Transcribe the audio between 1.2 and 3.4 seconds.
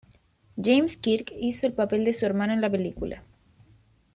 hizo el papel de su hermano en la película.